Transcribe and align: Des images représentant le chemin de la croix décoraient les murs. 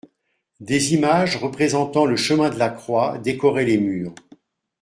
Des 0.61 0.95
images 0.95 1.37
représentant 1.37 2.05
le 2.05 2.15
chemin 2.15 2.49
de 2.49 2.57
la 2.57 2.71
croix 2.71 3.19
décoraient 3.19 3.65
les 3.65 3.77
murs. 3.77 4.15